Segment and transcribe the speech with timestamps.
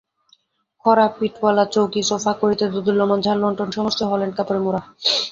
[0.85, 4.81] খাড়া-পিঠ-ওআলা চৌকি, সোফা, কড়িতে দোদুল্যমান ঝাড়লণ্ঠন, সমস্তই হল্যান্ড-কাপড়ে মোড়া।